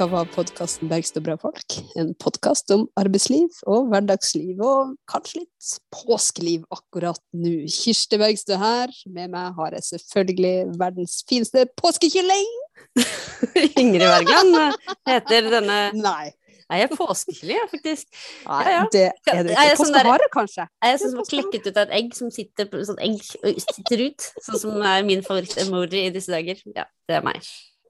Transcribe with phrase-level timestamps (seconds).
[0.00, 1.74] utgave av podkasten 'Bergstø bra folk'.
[2.00, 7.68] En podkast om arbeidsliv og hverdagsliv, og kanskje litt påskeliv akkurat nå.
[7.68, 8.88] Kirsti Bergstø her.
[9.12, 12.48] Med meg har jeg selvfølgelig verdens fineste påskekylling!
[13.82, 16.32] Ingrid Wergeland heter denne Nei.
[16.70, 18.20] Nei, jeg er påskekylling, faktisk.
[18.48, 18.82] Nei, Ja, ja.
[18.92, 19.82] det er Er ikke.
[19.84, 20.68] sånn Påskehare, kanskje?
[20.80, 23.20] Jeg er sånn som har klekket ut av et egg som sitter sånn egg
[23.68, 24.32] sitter ut.
[24.48, 26.56] Sånn som er min favoritt-emoji i disse dager.
[26.72, 27.44] Ja, det er meg.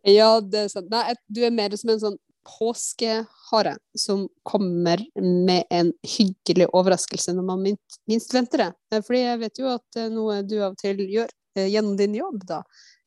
[0.08, 0.90] Ja, det er sant.
[0.90, 7.44] Nei, du er mer som en sånn påskehare som kommer med en hyggelig overraskelse når
[7.50, 8.70] man minst, minst venter det.
[8.94, 11.28] Eh, Fordi jeg vet jo at eh, noe du av og til gjør
[11.58, 12.62] eh, gjennom din jobb, da,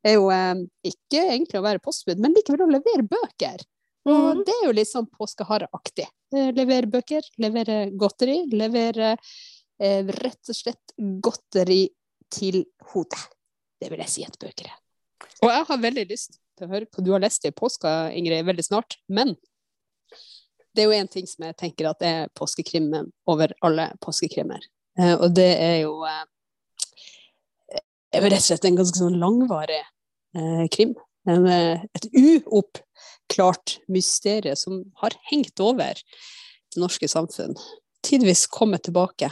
[0.06, 0.28] er jo
[0.86, 3.64] ikke egentlig å være postbud, men likevel å levere bøker.
[4.06, 4.44] Og Mhm.
[4.46, 6.08] det er jo litt sånn påskehareaktig.
[6.36, 9.16] Eh, Levere bøker, levere godteri, levere
[9.84, 11.88] rett og slett godteri
[12.32, 12.64] til
[12.94, 13.20] hodet.
[13.82, 14.78] Det vil jeg si at bøker er.
[15.42, 18.46] Og jeg har veldig lyst til å høre hva du har lest i påska, Ingrid,
[18.48, 18.98] veldig snart.
[19.12, 19.36] Men
[20.74, 24.64] det er jo én ting som jeg tenker at er påskekrimmen over alle påskekrimmer.
[25.00, 26.24] Eh, og det er jo eh,
[28.24, 30.96] rett og slett en ganske sånn langvarig eh, krim.
[31.30, 37.56] En, eh, et uoppklart mysterie som har hengt over det norske samfunn.
[38.04, 39.30] Tidvis kommet tilbake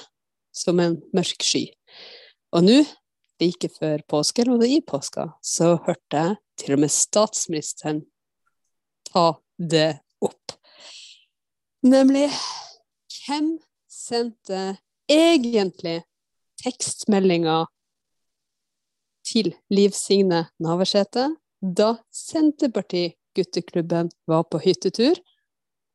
[0.56, 1.66] som en mørk sky.
[2.56, 2.82] Og nå,
[3.42, 8.04] like før påske, eller i påska, så hørte jeg til og med statsministeren
[9.09, 9.26] ta
[9.58, 10.54] det opp.
[11.86, 12.28] Nemlig
[13.26, 13.56] hvem
[13.90, 14.78] sendte
[15.09, 16.02] egentlig
[16.62, 17.64] tekstmeldinga
[19.26, 21.31] til Liv Signe Navarsete
[21.62, 25.20] da Senterparti-gutteklubben var på hyttetur,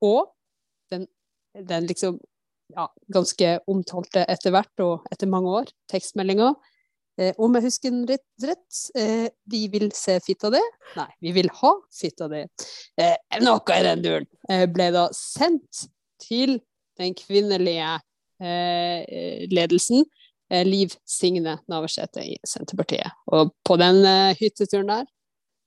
[0.05, 0.31] og
[0.93, 1.07] den,
[1.59, 2.21] den liksom
[2.75, 6.53] ja, ganske omtalte etter hvert og etter mange år, tekstmeldinga.
[7.17, 10.61] Eh, om jeg husker den rett, rett eh, vi vil se fitta di.
[10.99, 12.43] Nei, vi vil ha fitta di.
[13.01, 14.29] Eh, noe i den duren.
[14.73, 15.87] Ble da sendt
[16.23, 16.59] til
[17.01, 17.97] den kvinnelige
[19.49, 20.05] ledelsen,
[20.69, 23.17] Liv Signe Navarsete i Senterpartiet.
[23.33, 24.05] Og på den
[24.37, 25.07] hytteturen der,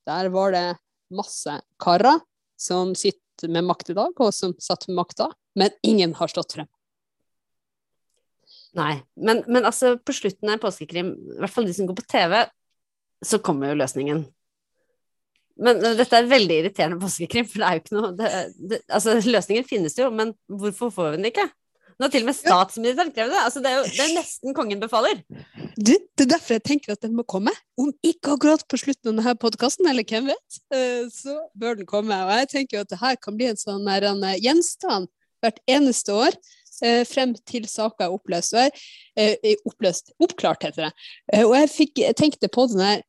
[0.07, 0.67] der var det
[1.09, 2.21] masse karer
[2.61, 6.53] som sitter med makt i dag, og som satt med makta, men ingen har stått
[6.59, 6.69] frem.
[8.77, 8.99] Nei.
[9.17, 12.43] Men, men altså, på slutten av påskekrim, i hvert fall de som går på TV,
[13.25, 14.25] så kommer jo løsningen.
[15.59, 18.29] Men dette er veldig irriterende påskekrim, for det er jo ikke noe det,
[18.71, 21.49] det, Altså, løsningen finnes jo, men hvorfor får vi den ikke?
[21.99, 23.39] Nå til og med statsministeren krevd det.
[23.43, 25.19] Altså, det er jo det er nesten kongen befaler.
[25.75, 27.51] Du, det er derfor jeg tenker at den må komme.
[27.79, 31.89] Om ikke akkurat på slutten av denne podkasten, eller hvem vet, eh, så bør den
[31.89, 32.15] komme.
[32.23, 35.11] Og jeg tenker jo at det her kan bli en sånn her, en, eh, gjenstand
[35.43, 36.39] hvert eneste år.
[36.85, 38.55] Eh, Frem til saka er oppløst.
[39.19, 40.91] Eh, oppløst, oppklart, heter det.
[41.33, 43.03] Eh, Og jeg, fikk, jeg tenkte på den her,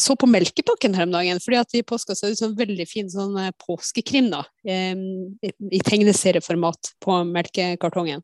[0.00, 2.88] så på Melkepakken her om dagen, fordi at i påska så er det sånn veldig
[2.88, 4.44] fin sånn påskekrim, da.
[4.68, 8.22] i tegneserieformat på melkekartongen.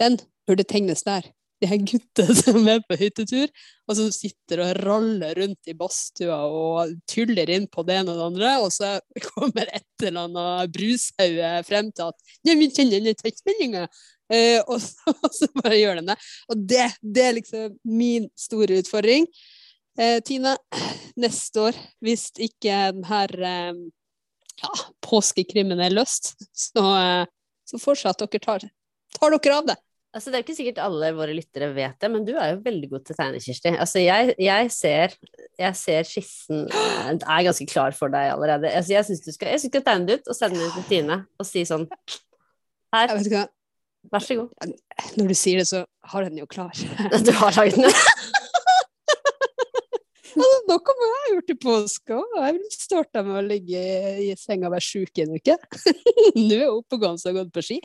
[0.00, 0.18] Den
[0.48, 1.28] burde tegnes der.
[1.62, 3.52] De her gutter som er på hyttetur,
[3.88, 8.20] og som sitter og raller rundt i badstua og tuller inn på det ene og
[8.20, 8.96] det andre, og så
[9.30, 13.86] kommer et eller annet brushauge frem til at «Nei, vi kjenner denne tekstmeldinga,
[14.34, 14.80] eh, og,
[15.14, 16.18] og så bare gjør den det.
[16.50, 19.28] Og det, det er liksom min store utfordring.
[19.98, 20.56] Eh, Tine,
[21.22, 23.84] neste år, hvis ikke den her eh,
[24.62, 24.72] ja,
[25.04, 27.26] påskekrimmen er løst, så, eh,
[27.68, 28.66] så fortsatt dere tar,
[29.18, 29.76] tar dere av det.
[30.14, 32.60] Altså, det er jo ikke sikkert alle våre lyttere vet det, men du er jo
[32.62, 33.72] veldig god til å tegne, Kirsti.
[33.72, 35.16] Altså, jeg, jeg, ser,
[35.58, 38.70] jeg ser skissen jeg er ganske klar for deg allerede.
[38.70, 41.48] Altså, jeg syns du, du skal tegne det ut og sende det til Tine og
[41.48, 41.88] si sånn
[42.94, 43.10] Her,
[44.12, 44.74] vær så god.
[45.18, 45.82] når du sier det, så
[46.12, 46.70] har jeg den jo klar.
[47.26, 47.90] Du har laget den.
[50.64, 52.18] Noe må jeg ha gjort i påska.
[52.38, 53.80] Jeg vil starte med å ligge
[54.24, 55.56] i, senga og være sjuk i en uke.
[56.38, 57.80] Nå er jeg oppegående og har gått på ski.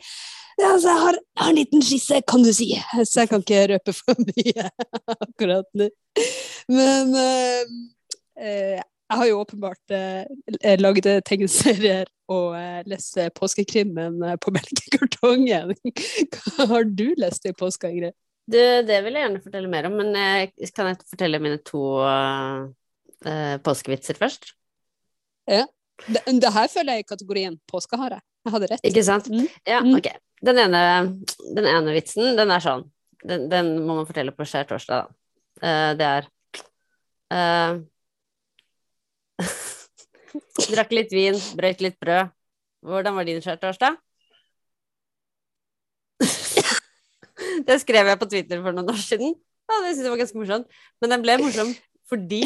[0.60, 2.70] Ja, altså, jeg, har, jeg har en liten skisse, kan du si,
[3.08, 4.70] så jeg kan ikke røpe for mye
[5.26, 5.90] akkurat nå.
[6.70, 7.74] Men eh,
[8.40, 15.76] eh, jeg har jo åpenbart eh, lagd tegneserier og eh, lest påskekrimmen på melkekartongen.
[15.76, 18.16] Hva har du lest i påska, Ingrid?
[18.50, 21.82] Du, det vil jeg gjerne fortelle mer om, men eh, kan jeg fortelle mine to
[22.02, 22.64] eh,
[23.26, 24.52] eh, påskevitser først?
[25.50, 28.20] Det, det her føler jeg i kategorien påskehare.
[28.46, 28.84] Jeg hadde rett.
[28.88, 29.26] Ikke sant?
[29.28, 29.46] Mm.
[29.68, 29.96] Ja, Mm.
[29.98, 30.08] ok.
[30.40, 30.80] Den ene,
[31.56, 32.86] den ene vitsen, den er sånn.
[33.20, 35.04] Den, den må man fortelle på skjærtorsdag.
[35.04, 35.12] da.
[35.60, 36.28] Eh, det er
[37.36, 37.80] eh,
[40.70, 42.30] Drakk litt vin, brøyt litt brød.
[42.86, 43.98] Hvordan var din skjærtorsdag?
[47.68, 49.34] det skrev jeg på Twitter for noen år siden.
[49.70, 50.66] Ja, det syns jeg var ganske morsomt.
[51.00, 51.74] Men den ble morsom
[52.10, 52.42] fordi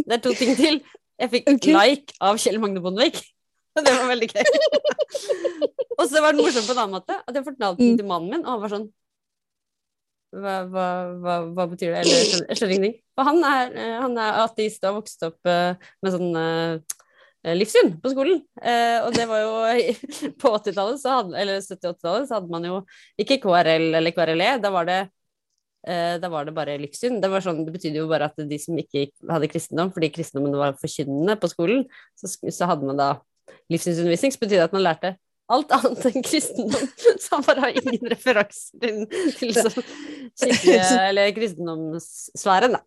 [0.00, 0.80] Det er to ting til.
[1.20, 1.74] Jeg fikk okay.
[1.76, 3.20] like av Kjell Magne Bondevik.
[3.74, 4.44] Og det var veldig gøy.
[5.98, 7.96] og så var det morsomt på en annen måte at jeg fortalte den Mm.
[7.98, 8.90] til mannen min, og han var sånn
[10.34, 10.86] hva, hva,
[11.22, 12.02] hva, hva betyr det?
[12.02, 12.96] Eller jeg skjønner, ingenting.
[13.14, 17.54] For han er, eh, han er ateist og har vokst opp eh, med sånn eh,
[17.54, 18.40] livssyn på skolen.
[18.58, 19.52] Eh, og det var jo
[20.42, 21.04] På 80-tallet,
[21.38, 22.80] eller 70-80-tallet, så hadde man jo
[23.20, 24.50] ikke KRL eller KRLE.
[24.64, 25.00] Da var det
[25.84, 27.18] da var det bare livssyn.
[27.20, 30.56] Det, var sånn, det betydde jo bare at de som ikke hadde kristendom, fordi kristendommen
[30.56, 31.84] var forkynnende på skolen,
[32.16, 33.10] så, så hadde man da
[33.72, 35.14] livssynsundervisning, som betydde at man lærte
[35.52, 36.88] alt annet enn kristendom.
[37.22, 39.04] Så han bare har ingen referanser til,
[39.38, 42.82] til så kirkelige eller kristendomssfæren, da.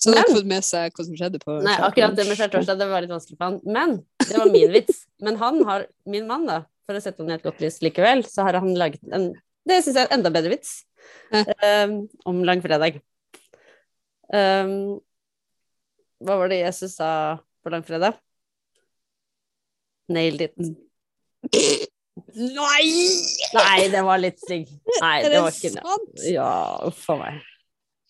[0.00, 2.38] Så han har ikke fått med seg hva som skjedde på Nei, akkurat det med
[2.40, 3.60] skjærtorsdag, det var litt vanskelig for han.
[3.64, 5.04] Men det var min vits.
[5.24, 8.24] Men han har, min mann, da, for å sette han i et godt lys likevel,
[8.28, 9.32] så har han laget en
[9.64, 10.82] Det syns jeg er en enda bedre vits.
[11.34, 11.96] Um,
[12.28, 13.00] om langfredag.
[14.30, 15.00] Um,
[16.24, 17.10] hva var det Jesus sa
[17.64, 18.16] på langfredag?
[20.12, 20.54] Nailed it.
[22.34, 22.84] Nei!
[23.54, 24.70] Nei, det var litt stygg.
[25.00, 26.24] Nei, det det var ikke sant?
[26.28, 26.52] Ja,
[26.86, 27.42] uff a meg.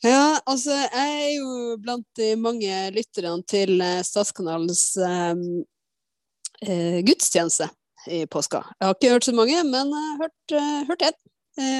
[0.04, 5.62] Ja, altså, jeg er jo blant de mange lytterne til eh, Statskanalens um,
[6.60, 7.70] uh, gudstjeneste
[8.12, 8.60] i påska.
[8.76, 11.16] Jeg har ikke hørt så mange, men jeg har hørt, én.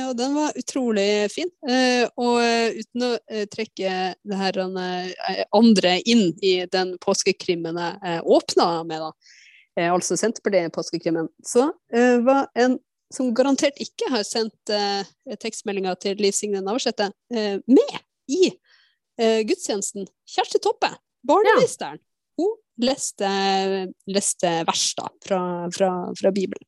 [0.09, 1.51] Og den var utrolig fin.
[1.69, 7.81] Eh, og eh, uten å eh, trekke det her eh, andre inn i den påskekrimmen
[7.81, 9.13] jeg eh, åpna med, da,
[9.79, 12.79] eh, altså Senterpartiet-påskekrimmen, så eh, var en
[13.15, 15.07] som garantert ikke har sendt eh,
[15.43, 17.97] tekstmeldinger til Liv Signe Navarsete, eh, med
[18.31, 20.09] i eh, gudstjenesten.
[20.35, 20.91] Kjersti Toppe,
[21.27, 22.01] barneministeren.
[22.39, 23.29] Hun leste,
[24.11, 25.41] leste vers da, fra,
[25.75, 26.67] fra, fra Bibelen.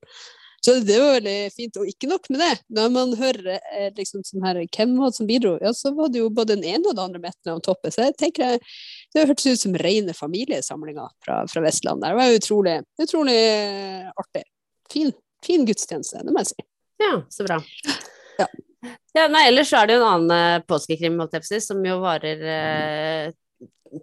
[0.65, 1.79] Så det var veldig fint.
[1.81, 5.19] Og ikke nok med det, når man hører eh, liksom sånn her, hvem var det
[5.19, 7.63] som bidro, ja, så var det jo både den ene og den andre med av
[7.65, 7.95] toppen.
[7.95, 8.63] Så jeg tenker jeg,
[9.15, 12.09] det hørtes ut som rene familiesamlinger fra, fra Vestlandet.
[12.11, 14.47] Det var utrolig, utrolig eh, artig.
[14.93, 15.15] Fin,
[15.45, 16.69] fin gudstjeneste, det må jeg si.
[17.03, 17.61] Ja, så bra.
[18.41, 18.49] Ja.
[19.17, 21.19] Ja, nei, ellers er det jo en annen eh, påskekrim,
[21.65, 23.35] som jo varer eh,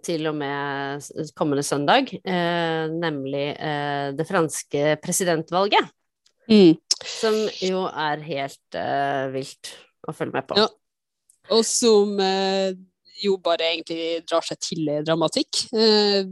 [0.04, 1.04] til og med
[1.38, 5.92] kommende søndag, eh, nemlig eh, det franske presidentvalget,
[7.04, 9.74] som jo er helt uh, vilt
[10.06, 10.58] å følge med på.
[10.58, 10.68] Ja.
[11.54, 12.72] Og som uh,
[13.22, 15.66] jo bare egentlig drar seg til i dramatikk.
[15.74, 16.24] Uh,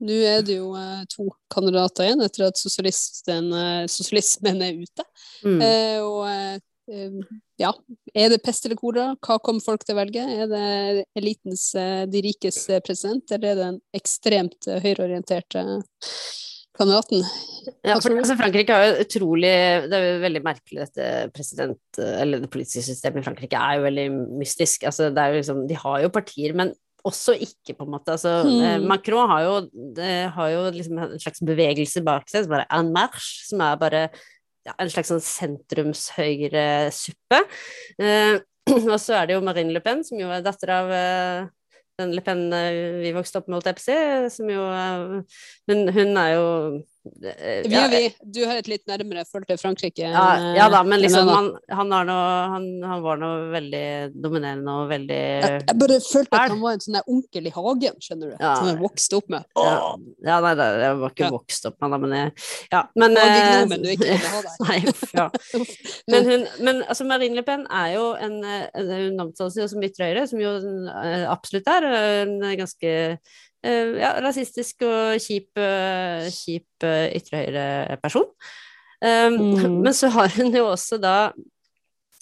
[0.00, 0.70] Nå er det jo
[1.12, 3.50] to kandidater igjen etter at sosialisten,
[3.92, 5.04] sosialismen er ute.
[5.44, 5.60] Mm.
[6.06, 7.26] Og
[7.60, 7.74] ja,
[8.16, 9.10] er det pest eller kolera?
[9.20, 10.24] Hva kommer folk til å velge?
[10.24, 11.66] Er det elitens,
[12.08, 15.66] de rikes president, eller er det den ekstremt høyreorienterte
[16.80, 17.24] kandidaten?
[17.84, 19.52] Ja, for altså, Frankrike har jo utrolig
[19.84, 22.00] Det er jo veldig merkelig, dette president...
[22.00, 24.06] Eller det politiske systemet i Frankrike er jo veldig
[24.40, 24.86] mystisk.
[24.88, 26.72] Altså, det er jo liksom, de har jo partier, men
[27.06, 28.12] også ikke, på en måte.
[28.16, 28.60] Altså, mm.
[28.64, 29.54] eh, Macron har jo,
[29.96, 33.74] det, har jo liksom en slags bevegelse bak seg, som bare en marche, som er
[33.80, 34.02] bare
[34.66, 37.38] ja, en slags sånn sentrumshøyre-suppe.
[38.00, 38.36] Eh,
[38.92, 41.40] og så er det jo Marine Le Pen, som jo er datter av eh,
[42.00, 43.98] den Le Pen eh, vi vokste opp med, holdt jeg på å si,
[44.36, 44.64] som jo
[45.96, 46.46] hun er jo
[47.00, 50.04] Vi og vi, du har et litt nærmere forhold til Frankrike.
[50.12, 53.84] ja, ja da, men liksom han, han, har noe, han, han var noe veldig
[54.20, 57.96] dominerende og veldig Jeg, jeg bare følte at han var en sånn onkel i hagen,
[58.04, 58.36] skjønner du.
[58.36, 58.52] Ja.
[58.58, 59.48] Som jeg vokste opp med.
[59.56, 59.74] ja,
[60.28, 62.36] ja, nei, da, jeg var ikke vokst opp med ham, men jeg,
[62.76, 64.56] ja, men Og eh, du ikke ville ha der.
[64.68, 65.28] Nei, uff, ja.
[66.10, 69.68] Men, hun, men altså, Marine Le Pen er jo en, eh, en Hun omtales jo
[69.70, 73.38] som ytre høyre, som jo eh, absolutt er eh, en ganske eh,
[74.00, 78.28] ja, rasistisk og kjip, eh, kjip uh, ytre høyre-person.
[79.00, 79.80] Mm.
[79.80, 81.30] Men så har hun jo også da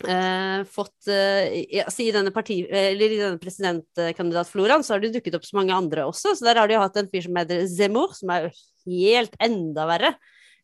[0.07, 5.39] eh, fått eh, altså i, denne parti, eller i denne presidentkandidatfloraen så har det dukket
[5.39, 6.37] opp så mange andre også.
[6.39, 8.53] Så der har de jo hatt en fyr som heter Zemmour, som er jo
[8.89, 10.15] helt enda verre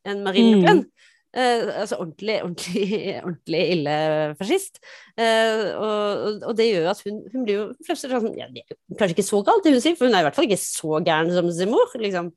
[0.04, 0.64] enn Marine Le Mm.
[0.68, 0.84] Pen.
[1.34, 3.94] Eh, altså ordentlig, ordentlig, ordentlig ille
[4.38, 4.78] fascist.
[5.18, 9.00] Eh, og, og, det gjør at hun, hun blir jo plutselig sånn ja, Det er
[9.00, 11.00] kanskje ikke så galt, det hun sier, for hun er i hvert fall ikke så
[11.02, 12.30] gæren som Zemmour, liksom.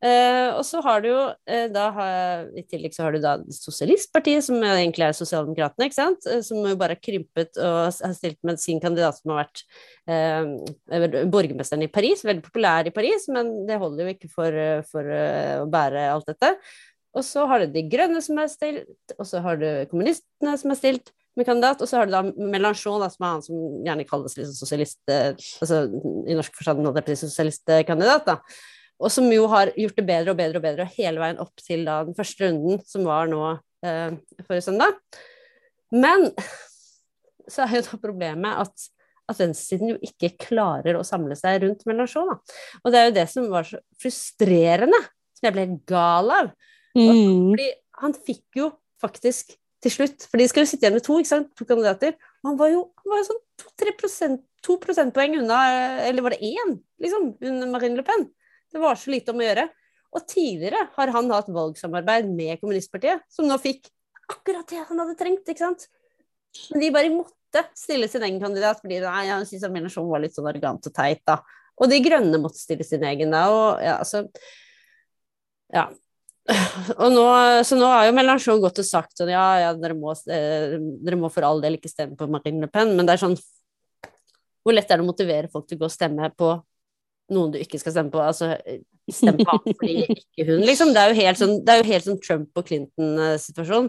[0.00, 3.34] Eh, og så har du jo eh, da har, I tillegg så har du da
[3.52, 6.24] Sosialistpartiet, som egentlig er Sosialdemokratene, ikke sant?
[6.24, 9.60] Eh, som jo bare har krympet og har stilt med sin kandidat som har vært
[10.08, 15.12] eh, borgermesteren i Paris, veldig populær i Paris, men det holder jo ikke for, for
[15.12, 16.54] å bære alt dette.
[17.16, 20.72] Og så har du De Grønne som er stilt, og så har du kommunistene som
[20.72, 24.06] er stilt med kandidat, og så har du da Melanchon, som er han som gjerne
[24.08, 25.84] kalles liksom sosialist, eh, altså
[26.26, 28.38] i norsk forstand nå, det er sosialistkandidat, da.
[29.00, 31.86] Og som jo har gjort det bedre og bedre og bedre hele veien opp til
[31.88, 33.44] da den første runden, som var nå
[33.86, 34.98] eh, forrige søndag.
[35.94, 36.28] Men
[37.50, 38.90] så er jo da problemet at,
[39.30, 42.34] at venstresiden jo ikke klarer å samle seg rundt Melanchon.
[42.84, 45.00] Og det er jo det som var så frustrerende,
[45.38, 46.52] som jeg ble gal av.
[46.96, 47.50] Mm.
[47.52, 47.68] Fordi
[48.02, 48.70] han fikk jo
[49.00, 51.52] faktisk til slutt For de skal jo sitte igjen med to, ikke sant?
[51.56, 52.16] to kandidater.
[52.42, 55.60] Og han var jo, han var jo sånn 2-3% to prosentpoeng unna,
[56.04, 58.26] eller var det én, liksom, under Marine Le Pen.
[58.70, 59.64] Det var så lite om å gjøre.
[60.10, 63.88] Og tidligere har han hatt valgsamarbeid med Kommunistpartiet, som nå fikk
[64.30, 65.86] akkurat det han hadde trengt, ikke sant.
[66.70, 70.36] Men de bare måtte stille sin egen kandidat, fordi nei, han syntes Mélenchon var litt
[70.36, 71.40] sånn arrogant og teit, da.
[71.80, 73.46] Og de grønne måtte stille sin egen, da.
[73.54, 74.26] Og ja, altså
[75.70, 75.88] Ja.
[77.02, 77.24] Og nå,
[77.66, 81.18] så nå har jo Melanchon gått og sagt sånn ja, ja, dere må, eh, dere
[81.20, 83.36] må for all del ikke stemme på Marine Le Pen, men det er sånn
[84.64, 86.54] Hvor lett er det å motivere folk til å gå og stemme på
[87.30, 88.22] noen du ikke skal stemme på?
[88.24, 88.56] Altså
[89.10, 90.92] stemme på han fordi ikke hun, liksom.
[90.94, 93.88] Det er jo helt sånn, det er jo helt sånn Trump og Clinton-situasjon.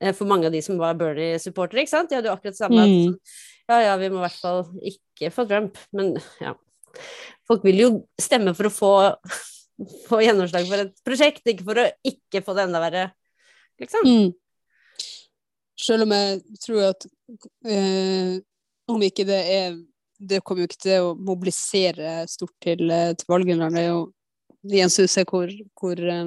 [0.00, 2.10] eh, For mange av de som var Bernie-supportere, ikke sant.
[2.10, 2.86] De hadde jo akkurat det samme.
[2.86, 3.02] Mm.
[3.10, 3.18] sånn,
[3.66, 6.54] Ja, ja, vi må i hvert fall ikke få Trump, men ja.
[7.46, 8.92] Folk vil jo stemme for å få,
[10.06, 13.06] få gjennomslag for et prosjekt, ikke for å ikke få det enda verre,
[13.82, 14.08] liksom.
[14.08, 14.34] Mm.
[15.76, 17.04] Selv om jeg tror at
[17.68, 18.38] eh,
[18.88, 19.76] om ikke det er
[20.16, 23.66] Det kommer jo ikke til å mobilisere stort til, eh, til valgene.
[23.68, 24.06] Det er jo
[24.64, 26.22] gjenstår å se hvor, hvor eh,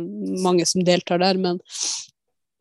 [0.45, 1.57] mange som deltar der, men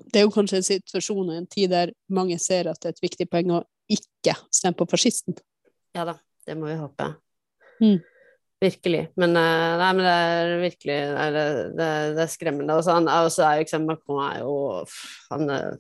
[0.08, 2.96] det er jo kanskje en situasjon og en tid der mange ser at det er
[2.96, 5.36] et viktig poeng å ikke stemme på fascisten.
[5.96, 6.16] Ja da,
[6.46, 7.10] det må vi håpe.
[7.82, 7.98] Mm.
[8.58, 9.04] Virkelig.
[9.14, 11.42] Men, eh, nei, men det er virkelig nei, det,
[11.78, 12.78] det, det er skremmende.
[12.78, 14.56] Og er, også er jo, sant, Macron er jo
[15.30, 15.76] han, eh,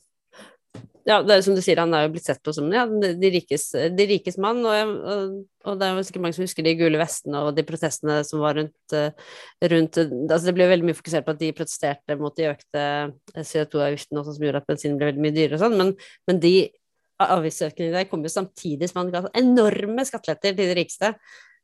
[1.08, 3.30] Ja, det er som du sier, han er jo blitt sett på som ja, de,
[3.34, 4.60] rikes, de rikes mann.
[4.62, 5.34] Og, og,
[5.66, 8.44] og det er jo sikkert mange som husker de gule vestene og de protestene som
[8.44, 9.34] var rundt, eh,
[9.74, 12.84] rundt altså Det ble veldig mye fokusert på at de protesterte mot de økte
[13.34, 15.96] CO2-avgiftene, som gjorde at bensin ble veldig mye dyrere og sånn, men,
[16.30, 16.54] men de
[17.18, 21.16] avgiftsøkningene der kom jo samtidig som han ga enorme skatteletter til de rikeste.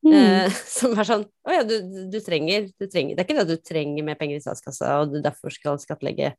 [0.04, 0.14] Mm.
[0.18, 1.78] Eh, som er sånn Å ja, du,
[2.12, 4.98] du, trenger, du trenger Det er ikke det at du trenger mer penger i statskassa,
[5.00, 6.34] og du derfor skal skattlegge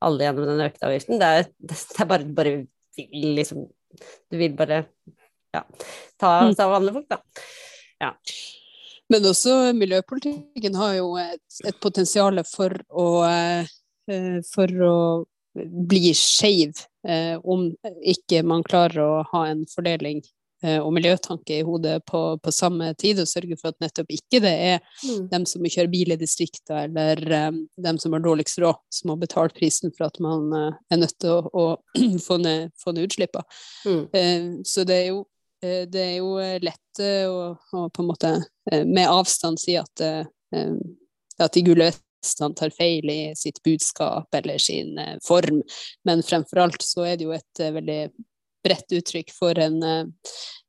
[0.00, 1.18] alle gjennom den økte avgiften.
[1.20, 2.52] Det er, det er bare, bare
[3.10, 3.66] liksom
[4.30, 4.84] Du vil bare
[5.50, 5.64] ja,
[6.20, 6.54] ta, Mm.
[6.54, 8.14] ta vanlige folk, da.
[9.10, 14.98] Men også miljøpolitikken har jo et, et potensial for å, eh, for å
[15.90, 17.72] bli skeiv eh, om
[18.06, 20.22] ikke man klarer å ha en fordeling
[20.60, 24.52] og miljøtanke i hodet på, på samme tid, og sørge for at nettopp ikke det
[24.52, 24.80] er
[25.32, 29.16] dem som kjører bil i distriktet, eller um, dem som har dårligst råd, som må
[29.20, 33.08] betale prisen for at man uh, er nødt til å, å få ned, få ned
[33.08, 33.60] utslippene.
[33.86, 34.02] Mm.
[34.14, 35.24] Uh, så det er jo,
[35.64, 36.36] uh, det er jo
[36.66, 38.36] lett å, å, på en måte
[38.70, 44.98] med avstand si at, at de gule vestene tar feil i sitt budskap eller sin
[45.24, 45.62] form,
[46.04, 48.02] men fremfor alt så er det jo et veldig
[48.64, 49.80] bredt uttrykk for en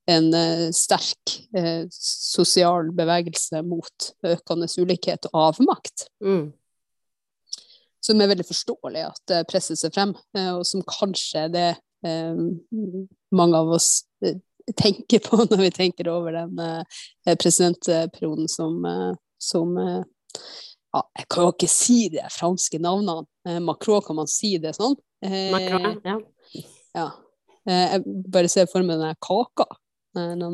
[0.09, 6.07] en uh, sterk uh, sosial bevegelse mot økende ulikhet og avmakt.
[6.23, 6.49] Mm.
[8.01, 10.15] Som er veldig forståelig at det presser seg frem,
[10.55, 11.69] og som kanskje det
[12.01, 14.07] mange av oss
[14.73, 16.57] tenker på når vi tenker over den
[17.37, 18.81] presidentperioden som,
[19.37, 23.59] som ja, Jeg kan jo ikke si de franske navnene.
[23.61, 24.97] Macron, kan man si det sånn?
[25.53, 26.17] Macron, ja.
[26.97, 27.07] ja.
[27.67, 28.01] Jeg
[28.33, 29.65] bare ser for meg den kaka.
[30.17, 30.41] Den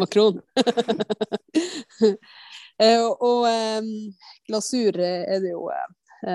[0.00, 0.40] makron.
[3.28, 3.40] og
[4.48, 5.62] glasur er det jo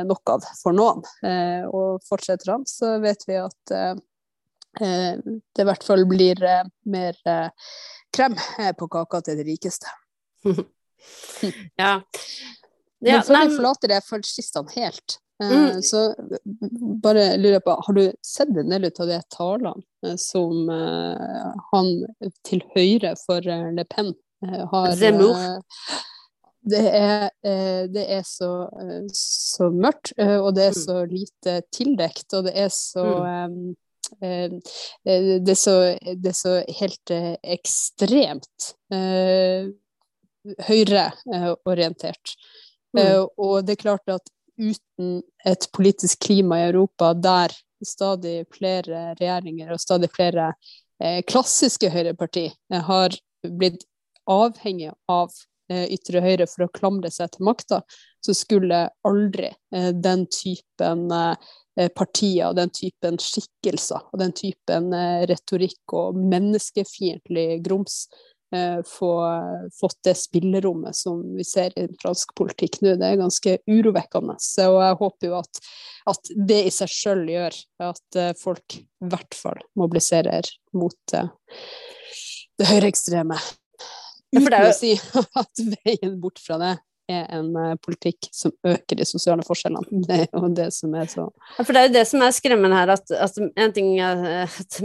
[0.05, 1.01] nok av for noen.
[1.71, 3.63] Og fortsetter han, så vet vi at
[4.79, 6.37] det i hvert fall blir
[6.85, 7.13] mer
[8.13, 8.35] krem
[8.77, 9.87] på kaka til de rikeste.
[11.81, 11.93] ja.
[12.99, 15.81] Men før vi forlater det fascistene helt, Mm.
[15.81, 16.15] Så
[17.03, 21.91] bare lurer jeg på, har du sett en del av de talene som uh, han
[22.47, 25.35] til høyre for Le Pen har Zemmour.
[26.69, 27.29] Det er,
[27.87, 28.67] det er så,
[29.15, 33.71] så mørkt, og det er så lite tildekt, og det er så um,
[34.19, 37.13] det, er så, det er så helt
[37.55, 38.73] ekstremt
[40.67, 42.35] høyreorientert.
[42.97, 43.27] Mm.
[43.37, 49.71] og det er klart at uten et politisk klima i Europa der stadig flere regjeringer
[49.73, 50.51] og stadig flere
[51.01, 53.15] eh, klassiske høyreparti eh, har
[53.47, 53.85] blitt
[54.29, 55.31] avhengig av
[55.71, 57.81] eh, ytre høyre for å klamre seg til makta,
[58.25, 65.23] så skulle aldri eh, den typen eh, partier, den typen skikkelser og den typen eh,
[65.29, 68.03] retorikk og menneskefiendtlig grums
[68.87, 69.09] få
[69.79, 72.95] fått det spillerommet som vi ser i fransk politikk nå.
[72.97, 74.35] Det er ganske urovekkende.
[74.41, 75.61] Så jeg håper jo at,
[76.09, 81.31] at det i seg sjøl gjør at eh, folk i hvert fall mobiliserer mot eh,
[82.59, 83.39] det høyreekstreme.
[84.35, 84.95] Uten å si
[85.43, 86.75] at veien bort fra det
[87.09, 90.03] er en uh, politikk som øker de sosiale forskjellene.
[90.07, 92.35] Det er jo det som er så ja, For det er jo det som er
[92.35, 94.79] skremmende her, at, at en ting er at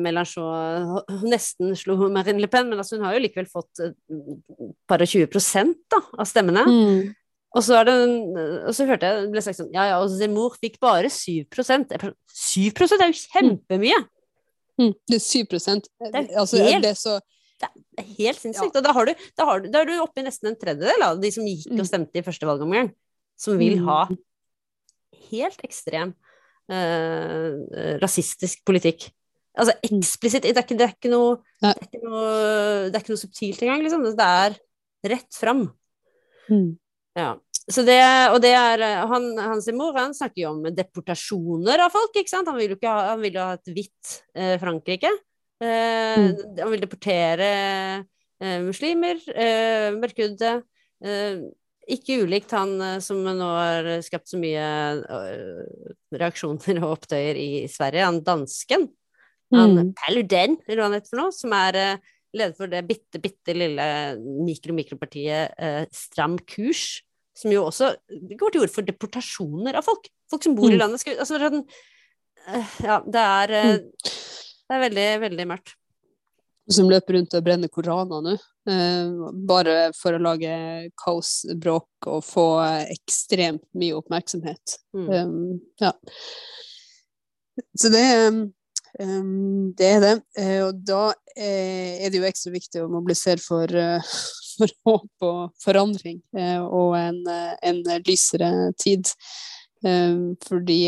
[0.00, 0.96] Mélenchon
[1.26, 5.78] nesten slo Marine Le Pen, men altså hun har jo likevel fått og 20 prosent
[5.92, 6.64] da, av stemmene.
[6.66, 7.14] Mm.
[7.56, 7.94] Og så, det,
[8.66, 11.46] og så, hørte jeg det ble sagt sånn Ja, ja, og Zemmour fikk bare 7
[11.48, 14.00] 7% er jo kjempemye!
[14.76, 14.92] Mm.
[15.08, 15.60] Det er 7 Det
[16.12, 17.16] er, altså, det er så
[17.62, 18.74] det er helt sinnssykt.
[18.74, 18.80] Ja.
[18.80, 21.04] Og da, har du, da, har du, da er du oppe i nesten en tredjedel
[21.06, 21.88] av de som gikk og mm.
[21.88, 22.90] stemte i første valgomgang,
[23.40, 24.18] som vil ha mm.
[25.30, 26.12] helt ekstrem
[26.72, 29.08] eh, rasistisk politikk.
[29.56, 30.00] Altså mm.
[30.02, 32.30] eksplisitt det, det, er ikke noe, det, er ikke noe,
[32.90, 34.04] det er ikke noe subtilt engang, liksom.
[34.04, 34.60] Det er
[35.14, 35.64] rett fram.
[36.52, 36.74] Mm.
[37.16, 37.30] Ja.
[37.66, 37.98] Så det,
[38.30, 42.50] og det er han, Hans mor han snakker jo om deportasjoner av folk, ikke sant.
[42.52, 45.10] Han vil jo, ha, han vil jo ha et hvitt eh, Frankrike.
[45.62, 46.32] Eh, mm.
[46.60, 47.50] Han vil deportere
[48.40, 50.58] eh, muslimer, eh, mørkhudede.
[51.86, 54.64] ikke ulikt han som nå har skapt så mye
[56.16, 58.88] reaksjoner og opptøyer i Sverige, han dansken.
[59.54, 59.92] Han mm.
[60.00, 62.00] Paludan, eller hva han heter for noe, som er
[62.36, 63.86] leder for det bitte, bitte lille
[64.46, 67.02] mikro-mikropartiet eh, Stram kurs,
[67.36, 70.08] som jo også går til orde for deportasjoner av folk.
[70.30, 70.74] Folk som bor mm.
[70.74, 71.02] i landet.
[71.02, 71.38] Skal, altså,
[72.84, 73.90] ja, det er mm.
[74.66, 75.76] Det er veldig, veldig mørkt.
[76.66, 78.32] Som løper rundt og brenner koraner nå,
[78.72, 80.50] eh, bare for å lage
[80.98, 82.46] kaos, bråk og få
[82.90, 84.74] ekstremt mye oppmerksomhet.
[84.96, 85.06] Mm.
[85.06, 85.92] Um, ja.
[87.78, 88.02] Så det,
[88.98, 90.16] um, det er det.
[90.66, 91.04] Og da
[91.36, 93.70] er det jo ekstra viktig å mobilisere for,
[94.56, 96.18] for håp og forandring
[96.66, 98.50] og en, en, lysere
[98.82, 99.14] tid.
[100.48, 100.80] fordi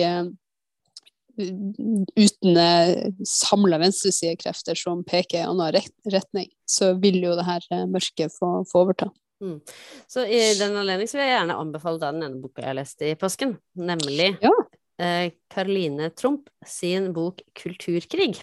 [1.39, 7.67] uten eh, samla venstresidekrefter som peker i en annen retning, så vil jo det her
[7.75, 9.11] eh, mørket få, få overta.
[9.43, 9.61] Mm.
[10.11, 13.55] Så i den anledning vil jeg gjerne anbefale den ene boka jeg leste i påsken,
[13.79, 14.53] nemlig ja.
[14.99, 18.43] eh, Karoline Tromp sin bok 'Kulturkrig'.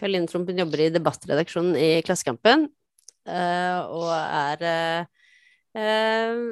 [0.00, 2.66] Karoline Tromp jobber i debattredaksjonen i Klassekampen,
[3.28, 4.66] eh, og er
[5.78, 6.42] eh,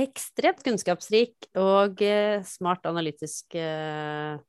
[0.00, 4.40] ekstremt kunnskapsrik og eh, smart analytisk Eh,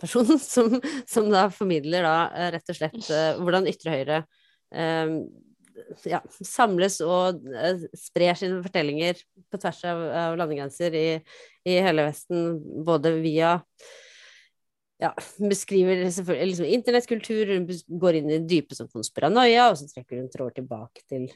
[0.00, 4.22] person som, som, da formidler da eh, rett og slett uh, hvordan ytre høyre
[6.08, 7.44] ja, samles og
[7.94, 9.20] sprer sine fortellinger
[9.52, 11.04] på tvers av, av landegrenser i,
[11.68, 13.52] i, hele Vesten, både via
[14.98, 17.52] ja, beskriver selvfølgelig liksom internettkultur,
[18.02, 21.28] går inn i dype som konspiranoia, og så trekker hun tråder tilbake til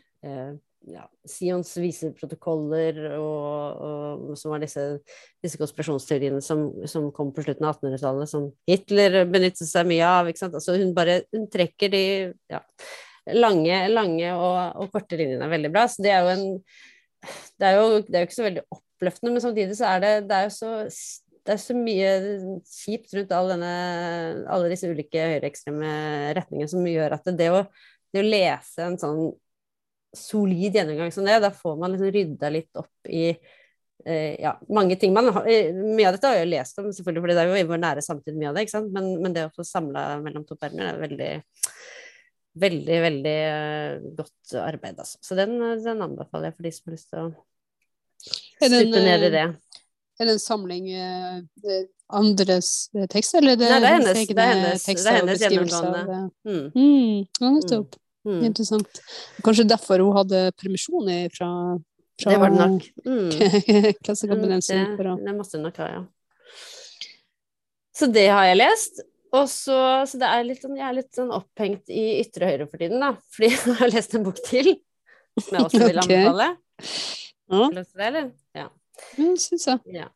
[0.89, 4.85] ja, Sions vise protokoller og, og, som var disse,
[5.45, 10.31] disse konspirasjonsteoriene som, som, kom på slutten av 1800-tallet, som Hitler benyttet seg mye av.
[10.31, 12.05] Altså hun bare hun trekker de
[12.51, 12.63] ja,
[13.37, 15.87] lange, lange og, og, korte linjene veldig bra.
[15.91, 16.47] Så det er jo en
[17.61, 20.13] det er jo, det er jo ikke så veldig oppløftende, men samtidig så er det,
[20.31, 20.71] det er jo så
[21.45, 22.09] det er så mye
[22.69, 23.71] kjipt rundt all denne,
[24.53, 25.93] alle disse ulike høyreekstreme
[26.37, 27.63] retningene som gjør at det å,
[28.13, 29.23] det å lese en sånn
[30.17, 31.39] solid gjennomgang som det.
[31.43, 35.73] Da får man liksom rydda litt opp i eh, ja, mange ting man har eh,
[35.75, 37.83] Mye av dette har jeg jo lest om, selvfølgelig, for det er jo i vår
[37.85, 38.67] nære samtid mye av det.
[38.67, 38.93] ikke sant?
[38.97, 41.33] Men, men det å få samla mellom to permer er veldig
[42.61, 45.21] Veldig, veldig uh, godt arbeid, altså.
[45.23, 45.53] Så den,
[45.85, 47.29] den, anbefaler jeg for de som har lyst til å
[48.59, 49.45] stupe ned i det.
[50.19, 51.77] Er det en samling uh,
[52.19, 55.45] andres tekster, eller er det, Nei, det er hennes, det er hennes, det er hennes
[55.47, 56.21] gjennomgående.
[56.43, 56.65] Mm.
[56.75, 57.95] Mm, ja, nettopp.
[57.95, 58.10] Mm.
[58.29, 58.41] Mm.
[58.51, 59.01] Interessant.
[59.45, 61.51] Kanskje derfor hun hadde permisjon fra,
[62.21, 62.89] fra Det var det nok.
[63.11, 63.31] Mm.
[64.05, 66.03] Klassekampen mm, det, det måtte nok ha, ja.
[67.97, 69.03] Så det har jeg lest.
[69.31, 69.79] Og så,
[70.11, 73.03] så det er litt sånn, jeg er litt sånn opphengt i ytre høyre for tiden,
[73.03, 73.13] da.
[73.37, 74.75] Fordi jeg har lest en bok til
[75.39, 76.49] som jeg også vil anbefale.
[77.51, 77.67] Ja.
[77.77, 78.31] det, eller?
[78.57, 78.67] Ja.
[79.17, 79.95] Mm, syns jeg.
[79.95, 80.09] Ja.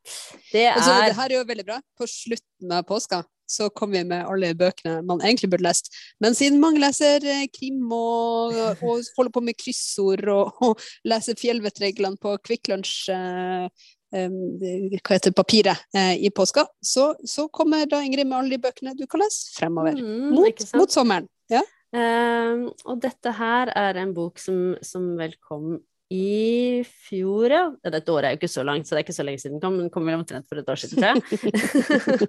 [0.50, 0.74] Det, er...
[0.74, 1.78] altså, det her er jo veldig bra.
[1.98, 5.92] På slutten av påska så kommer vi med alle bøkene man egentlig burde lest.
[6.20, 11.38] Men siden mange leser eh, krim og, og holder på med kryssord og, og leser
[11.40, 17.98] fjellvettreglene på Kvikk Lunsj eh, hva heter papiret eh, i påska, så, så, kommer da
[18.04, 19.98] Ingrid med alle de bøkene du kan lese fremover.
[19.98, 21.26] Mm, mot, mot, sommeren.
[21.50, 21.64] Ja.
[21.94, 25.76] Uh, og dette her er en bok som, som vel kom
[26.12, 27.62] i fjor, ja.
[27.88, 29.62] Dette året er jo ikke så langt, så det er ikke så lenge siden den
[29.62, 29.76] kom.
[29.78, 32.28] men Den kom vel omtrent for et år siden, tror jeg.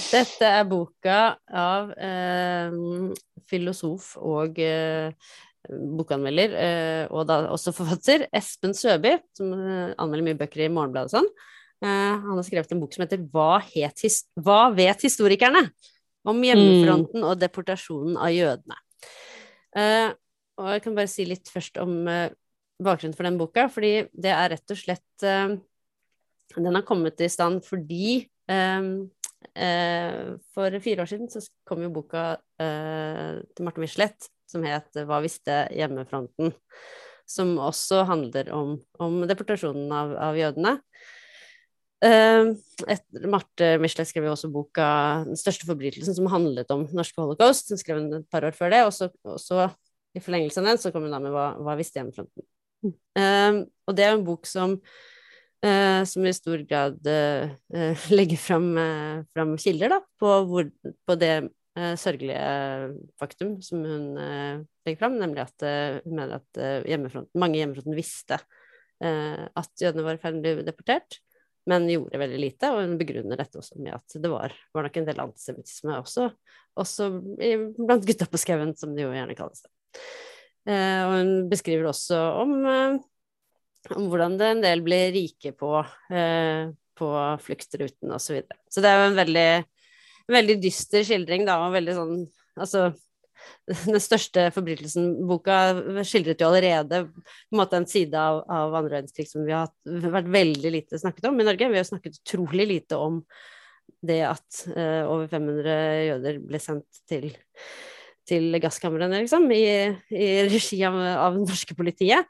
[0.14, 1.18] Dette er boka
[1.50, 2.76] av eh,
[3.50, 5.10] filosof og eh,
[5.66, 11.10] bokanmelder, eh, og da også forfatter, Espen Søby, som eh, anmelder mye bøker i Morgenbladet
[11.10, 11.30] og sånn.
[11.82, 13.58] Eh, han har skrevet en bok som heter Hva,
[14.46, 15.66] Hva vet historikerne?
[16.26, 17.26] Om hjemmefronten mm.
[17.28, 18.80] og deportasjonen av jødene.
[20.58, 21.92] og jeg kan bare si litt først om
[22.82, 25.26] bakgrunnen for den boka, fordi det er rett og slett
[26.56, 28.28] Den har kommet i stand fordi
[30.54, 35.66] for fire år siden så kom jo boka til Marte Michelet som het 'Hva visste
[35.74, 36.54] hjemmefronten?',
[37.26, 40.78] som også handler om, om deportasjonen av, av jødene.
[42.04, 42.52] Uh,
[42.92, 47.70] et, Marte Michelet skrev jo også boka 'Den største forbrytelsen', som handlet om norske holocaust.
[47.70, 49.70] Hun skrev den et par år før det, og så
[50.14, 52.46] i forlengelsen av den så kom hun da med 'Hva, hva visste hjemmefronten'?
[53.16, 54.78] Uh, og det er en bok som
[55.64, 60.68] Uh, som i stor grad uh, legger fram, uh, fram, kilder da, på, hvor,
[61.08, 61.36] på det
[62.00, 62.44] sørgelige
[63.20, 65.64] faktum som hun legger fram, nemlig at
[66.06, 68.38] hun mener at hjemmefronten, mange i hjemmefronten visste
[68.96, 71.18] at jødene var i ferd med å bli deportert,
[71.68, 72.70] men gjorde veldig lite.
[72.72, 76.30] Og hun begrunner dette også med at det var, var nok en del antisemittisme også,
[76.80, 77.10] også
[77.76, 79.72] blant gutta på skauen, som det jo gjerne kalles det.
[80.66, 82.54] Og hun beskriver også om,
[83.94, 85.70] om hvordan det en del blir rike på,
[86.98, 87.10] på
[87.44, 88.24] fluktruten osv.
[88.24, 88.58] Så, videre.
[88.66, 89.48] så det er jo en veldig
[90.32, 92.16] veldig dyster skildring, da, og veldig sånn
[92.56, 92.86] Altså,
[93.84, 95.56] den største forbrytelsen-boka
[96.08, 99.68] skildret jo allerede på en måte en side av, av andre verdenskrig som vi har
[99.84, 101.68] vært veldig lite snakket om i Norge.
[101.68, 103.18] Vi har snakket utrolig lite om
[104.08, 105.76] det at uh, over 500
[106.06, 107.28] jøder ble sendt til,
[108.28, 109.66] til gasskamrene, liksom, i,
[110.14, 112.28] i regi av, av, det norske politiet.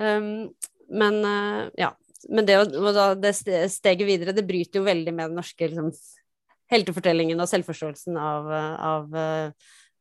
[0.00, 0.48] Um,
[0.94, 1.92] men uh, ja.
[2.32, 2.56] Men det,
[3.20, 5.90] det steget videre, det bryter jo veldig med den norske liksom,
[6.72, 8.48] heltefortellingen og selvforståelsen av,
[8.80, 9.18] av,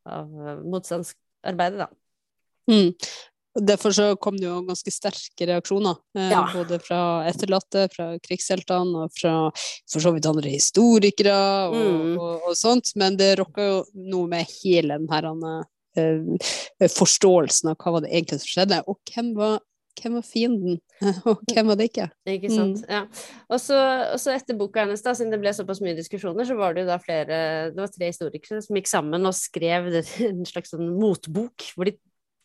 [0.08, 1.90] av motstandsarbeidet, da.
[2.72, 2.94] Mm.
[3.54, 6.42] Derfor så kom det jo ganske sterke reaksjoner, eh, ja.
[6.54, 11.36] både fra etterlatte, fra krigsheltene og fra for så vidt andre historikere
[11.70, 12.16] og, mm.
[12.18, 13.78] og, og sånt, men det rokka jo
[14.10, 16.50] noe med hele den her uh,
[16.96, 19.62] forståelsen av hva var det egentlig som skjedde, og hvem var
[20.02, 20.80] hvem var fienden,
[21.30, 22.08] og hvem var det ikke?
[22.30, 22.90] Ikke sant, mm.
[22.90, 23.04] ja.
[23.54, 26.86] Og så etter boka hennes, da, siden det ble såpass mye diskusjoner, så var det
[26.86, 27.38] jo da flere
[27.74, 29.92] Det var tre historikere som gikk sammen og skrev
[30.32, 31.96] en slags sånn motbok, hvor de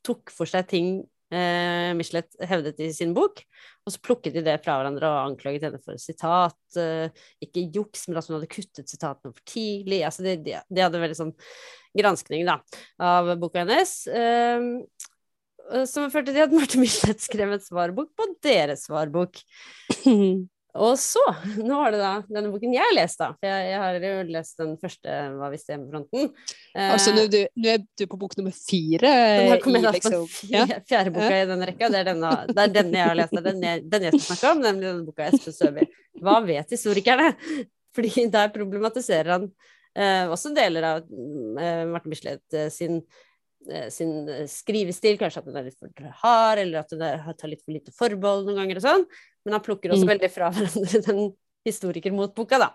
[0.09, 0.91] tok for seg ting
[1.35, 3.43] eh, Michelet hevdet i sin bok,
[3.85, 6.59] og så plukket de det fra hverandre og anklaget henne for sitat.
[6.81, 7.13] Eh,
[7.45, 10.03] ikke juks, men at hun hadde kuttet sitatene for tidlig.
[10.09, 11.35] Altså de, de, de hadde veldig sånn
[11.99, 12.59] granskning da,
[13.03, 13.95] av boka hennes.
[14.09, 19.41] Eh, som førte til at Marte Michelet skrev et svarbok på deres svarbok.
[20.79, 21.23] Og så,
[21.59, 23.37] nå var det da denne boken jeg leste, da.
[23.37, 26.29] For jeg, jeg har jo lest den første Hva visste hjemmefronten.
[26.75, 30.67] Eh, altså nå er, du, nå er, du, på bok nummer fire i liksom ja.
[30.91, 31.43] fjerde boka ja.
[31.45, 31.91] i denne rekka.
[31.93, 34.53] Det er, denne, det er denne jeg har lest, den jeg, den jeg skal snakke
[34.53, 35.89] om, nemlig denne boka Espen Søby.
[36.23, 37.33] Hva vet historikerne?
[37.99, 39.49] Fordi der problematiserer han
[39.99, 43.03] eh, også deler av eh, Martin Bislett eh, sin
[43.67, 47.51] Eh, sin eh, skrivestil, kanskje at hun er litt for hard, eller at hun tar
[47.51, 49.05] litt for lite forbehold noen ganger og sånn,
[49.49, 50.11] men han plukker også mm.
[50.13, 51.23] veldig fra hverandre den
[51.65, 52.75] historikermotboka, da.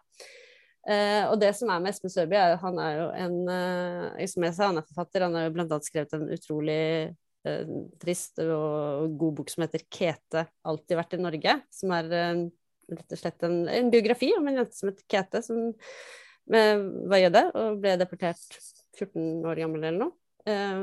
[0.83, 4.43] Uh, og det som er med Espen Søby, er han er jo en uh, Som
[4.43, 5.23] jeg sa, han er forfatter.
[5.23, 6.81] Han har jo blant annet skrevet en utrolig
[7.47, 13.15] uh, trist og god bok som heter 'Kete alltid vært i Norge', som er rett
[13.15, 15.71] og slett en, en, biografi om en jente som heter Kete, som
[16.43, 18.57] var jøde og ble deportert
[18.99, 20.11] 14 år gammel eller noe.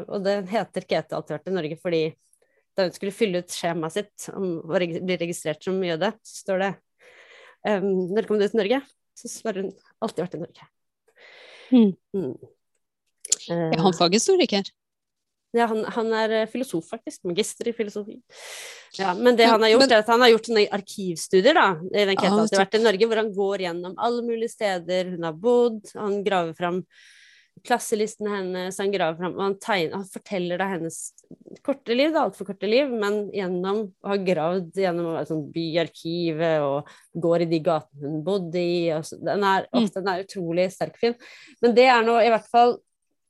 [0.09, 2.01] Og det heter Kete alltid vært i Norge fordi
[2.77, 6.65] da hun skulle fylle ut skjemaet sitt om å bli registrert som jøde, så står
[6.65, 6.71] det
[7.69, 8.83] um, Når kom du til Norge?
[9.19, 10.69] Så svarer hun alltid vært i Norge.
[11.71, 11.91] Mm.
[12.17, 12.37] Mm.
[13.51, 14.71] Uh, er han faghistoriker?
[15.57, 17.25] Ja, han, han, er eh, filosof, faktisk.
[17.27, 18.21] Magister i filosofi.
[18.99, 21.65] Ja, men det han har gjort, men, er at han har gjort sånne arkivstudier, da.
[21.91, 25.27] I den Kete alltid vært i Norge, hvor han går gjennom alle mulige steder hun
[25.27, 25.91] har bodd.
[25.99, 26.79] Han graver fram
[27.67, 30.99] klasselistene hennes, han graver fram han, tegner, han forteller deg hennes
[31.67, 36.91] korte liv, det altfor korte liv, men gjennom å ha gravd gjennom sånn byarkivet og
[37.21, 39.89] går i de gatene hun bodde i så, den, er, mm.
[39.97, 41.17] den er utrolig sterk fin.
[41.61, 42.79] Men det er nå i hvert fall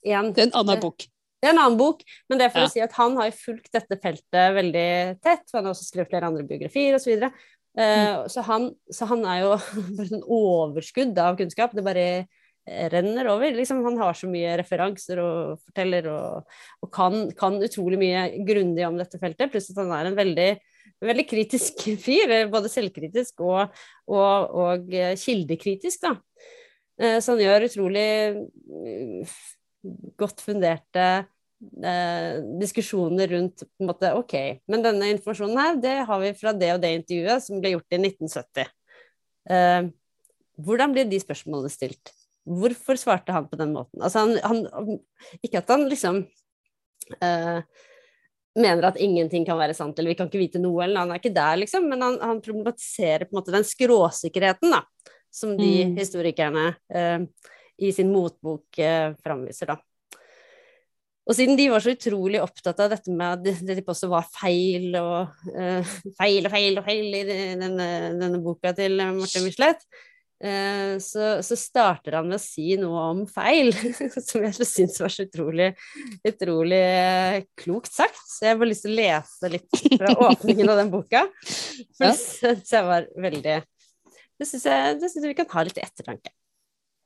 [0.06, 1.04] en Det er en annen bok.
[1.40, 2.68] Det er en annen bok, men det er for ja.
[2.68, 4.90] å si at han har fulgt dette feltet veldig
[5.24, 5.46] tett.
[5.48, 7.14] For han har også skrevet flere andre biografier osv.
[7.16, 7.30] Så,
[7.80, 8.28] uh, mm.
[8.32, 9.54] så, han, så han er jo
[9.98, 11.72] bare sånn overskudd av kunnskap.
[11.76, 12.06] Det bare
[12.92, 13.54] renner over.
[13.56, 18.86] Liksom, han har så mye referanser og forteller og, og kan, kan, utrolig mye grundig
[18.86, 19.50] om dette feltet.
[19.52, 20.50] Pluss at han er en veldig,
[21.10, 26.06] veldig kritisk fyr, både selvkritisk og, og, og eh, kildekritisk.
[26.06, 26.14] Da.
[27.00, 29.28] Eh, så han gjør utrolig mm,
[30.20, 31.06] godt funderte
[31.84, 34.36] eh, diskusjoner rundt på en måte, Ok,
[34.70, 37.96] men denne informasjonen her, det har vi fra det og det intervjuet som ble gjort
[37.96, 38.72] i 1970.
[39.50, 39.90] Eh,
[40.60, 42.12] hvordan blir de spørsmålene stilt?
[42.50, 44.00] Hvorfor svarte han på den måten?
[44.02, 44.98] Altså han, han
[45.44, 46.24] Ikke at han liksom
[47.22, 47.60] eh,
[48.58, 51.20] mener at ingenting kan være sant, eller vi kan ikke vite noe, eller han er
[51.20, 54.82] ikke der, liksom, men han, han problematiserer på en måte den skråsikkerheten, da,
[55.30, 55.94] som de mm.
[56.00, 57.22] historikerne eh,
[57.80, 59.78] i sin motbok eh, framviser, da.
[61.30, 64.24] Og siden de var så utrolig opptatt av dette med at det, de også var
[64.34, 67.20] feil og uh, feil og feil og feil i
[67.60, 67.86] denne,
[68.18, 69.84] denne boka til Martin Michelet,
[70.40, 73.68] så, så, starter han med å si noe om feil,
[74.28, 75.66] som jeg syns var så utrolig,
[76.24, 78.22] utrolig uh, klokt sagt.
[78.24, 81.26] Så jeg har bare lyst til å lese litt fra åpningen av den boka.
[81.44, 83.58] For det syns jeg var veldig
[84.40, 86.32] Det syns jeg, det synes jeg vi kan ha litt ettertanke.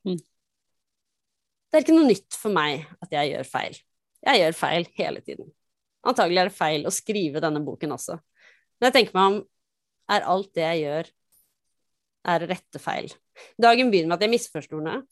[0.06, 0.20] Mm.
[0.20, 3.80] Det er ikke noe nytt for meg at jeg gjør feil.
[4.24, 5.50] Jeg gjør feil hele tiden.
[6.06, 8.20] Antagelig er det feil å skrive denne boken også.
[8.78, 9.42] Men jeg tenker meg om,
[10.14, 11.10] er alt det jeg gjør,
[12.24, 13.12] er rette feil?
[13.60, 15.02] Dagen begynner med at jeg misforstår noe,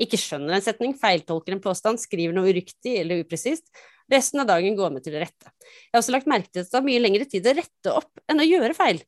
[0.00, 3.68] ikke skjønner en setning, feiltolker en påstand, skriver noe uriktig eller upresist.
[4.10, 5.52] Resten av dagen går med til å rette.
[5.62, 8.22] Jeg har også lagt merke til at det tar mye lengre tid å rette opp
[8.30, 9.02] enn å gjøre feil.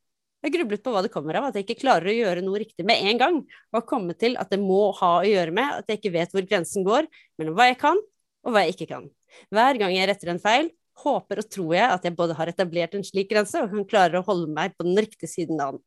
[0.45, 2.61] Jeg har grublet på hva det kommer av, at jeg ikke klarer å gjøre noe
[2.61, 3.37] riktig med en gang,
[3.73, 6.37] og har kommet til at det må ha å gjøre med at jeg ikke vet
[6.37, 7.09] hvor grensen går
[7.41, 8.01] mellom hva jeg kan,
[8.45, 9.09] og hva jeg ikke kan.
[9.49, 10.69] Hver gang jeg retter en feil,
[11.01, 14.21] håper og tror jeg at jeg både har etablert en slik grense og kan klare
[14.21, 15.85] å holde meg på den riktige siden av den.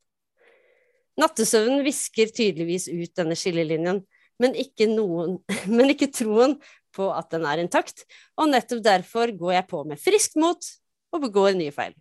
[1.17, 4.03] Nattesøvnen visker tydeligvis ut denne skillelinjen,
[4.41, 5.39] men ikke, noen,
[5.77, 6.57] men ikke troen
[6.95, 8.05] på at den er intakt,
[8.37, 10.69] og nettopp derfor går jeg på med friskt mot
[11.13, 11.95] og begår nye feil.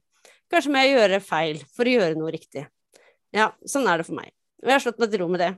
[0.53, 2.67] Kanskje må jeg gjøre feil for å gjøre noe riktig.
[3.35, 4.31] Ja, sånn er det for meg,
[4.63, 5.53] og jeg har slått meg til ro med det.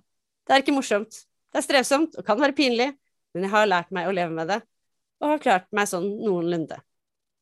[0.47, 2.93] Det er ikke morsomt, det er strevsomt og kan være pinlig,
[3.35, 4.61] men jeg har lært meg å leve med det,
[5.21, 6.79] og har klart meg sånn noenlunde.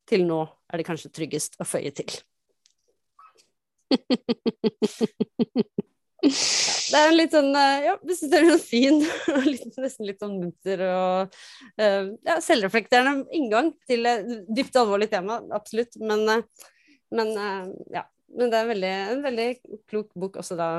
[0.07, 2.11] Til nå er det kanskje tryggest å føye til.
[6.25, 9.01] Det er en litt sånn eh, Ja, jeg syns det er en fin
[9.35, 9.49] og
[9.85, 11.37] nesten litt sånn munter og
[11.83, 15.99] uh, ja, selvreflekterende inngang til et dypt alvorlig tema, absolutt.
[16.01, 16.69] Men, uh,
[17.15, 17.33] men
[17.93, 18.07] ja.
[18.37, 19.45] Men det er veldig, en veldig
[19.89, 20.71] klok bok også da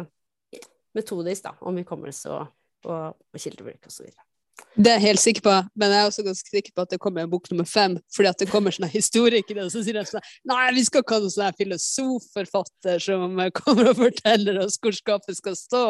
[0.97, 2.51] metodisk, da, om hukommelse og,
[2.85, 4.09] og, og kildebruk osv.
[4.77, 6.99] Det er jeg helt sikker på, men jeg er også ganske sikker på at det
[7.01, 7.95] kommer en bok nummer fem.
[8.13, 11.17] Fordi at det kommer sånne historikere og så sier de sånn Nei, vi skal ikke
[11.17, 15.83] ha noen sånn filosofforfatter som kommer og forteller oss hvor skapet skal stå.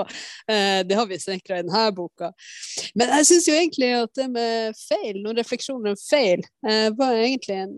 [0.51, 2.31] Eh, det har vi snekra i denne boka.
[2.95, 7.19] Men jeg syns jo egentlig at det med feil, noen refleksjoner om feil, eh, var
[7.19, 7.75] egentlig en,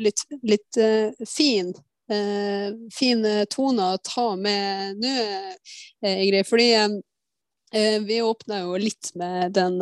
[0.00, 0.82] litt, litt
[1.28, 1.74] fin
[2.08, 5.10] fin tone å ta med nå,
[6.08, 6.46] Ingrid.
[6.48, 6.70] Fordi
[8.06, 9.76] vi åpna jo litt med den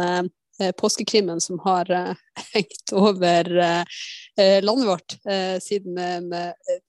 [0.61, 2.15] Eh, påskekrimmen som har eh,
[2.53, 5.17] hengt over eh, landet vårt
[5.63, 6.31] siden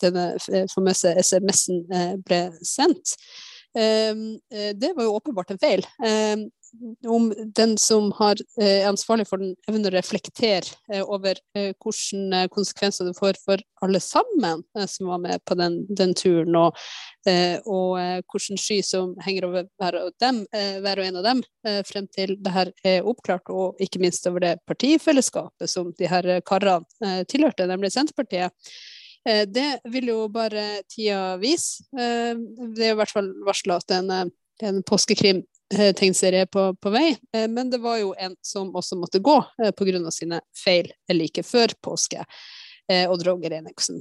[0.02, 0.24] denne
[0.74, 1.86] famøse SMS-en
[2.28, 3.14] ble sendt.
[3.74, 5.86] Det var jo åpenbart en feil
[7.08, 11.74] om den som har, er eh, ansvarlig for den, evner å reflektere eh, over eh,
[11.74, 16.78] hvilke konsekvenser det får for alle sammen som var med på den, den turen, og,
[17.70, 17.92] og
[18.32, 20.40] hvilken sky som henger over hver og, dem,
[20.82, 21.44] hver og en av dem
[21.86, 26.40] frem til det her er oppklart, og ikke minst over det partifellesskapet som de her
[26.48, 28.56] karene tilhørte, nemlig Senterpartiet.
[29.54, 31.86] Det vil jo bare tida vise.
[31.94, 34.34] Det er i hvert fall varsla at en,
[34.66, 35.44] en påskekrim
[35.76, 39.72] tegneserie på, på vei, eh, men det var jo en som også måtte gå eh,
[39.76, 40.12] pga.
[40.12, 42.26] sine feil like før påske,
[42.88, 44.00] Odd Roger Enoksen.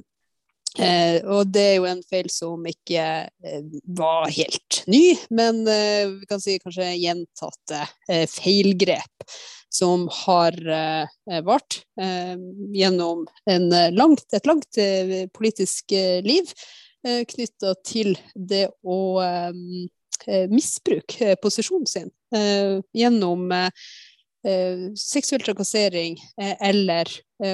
[0.79, 3.63] Eh, og det er jo en feil som ikke eh,
[3.97, 7.85] var helt ny, men eh, vi kan si kanskje gjentatte
[8.31, 9.25] feilgrep
[9.73, 10.55] som har
[11.45, 11.75] vart
[12.73, 13.27] gjennom
[13.93, 14.79] langt, et langt
[15.37, 15.93] politisk
[16.25, 16.53] liv
[17.03, 19.51] knytta til det å Eh,
[20.51, 23.53] misbruke eh, posisjonen sin eh, gjennom
[24.95, 26.21] seksuell trakassering
[26.63, 27.09] eller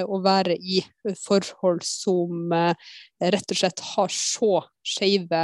[0.05, 0.83] å være i
[1.17, 5.39] forhold som rett og slett har så skeive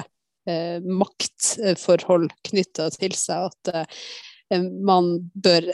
[1.00, 3.90] maktforhold knytta til seg at
[4.86, 5.72] man bør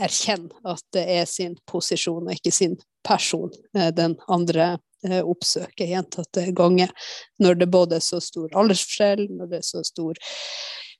[0.00, 6.88] erkjenne at det er sin posisjon og ikke sin person den andre oppsøker gjentatte ganger,
[7.36, 10.24] når det både er så stor aldersforskjell, når det er så stor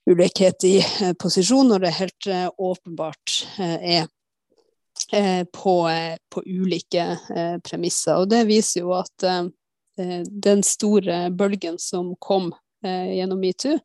[0.09, 4.15] ulikhet i eh, posisjon, når det helt eh, åpenbart eh, er
[5.55, 5.75] på,
[6.29, 7.05] på, ulike
[7.65, 8.19] premisser.
[8.19, 9.23] Og det viser jo at
[9.97, 12.51] den store bølgen som kom
[12.83, 13.79] gjennom metoo,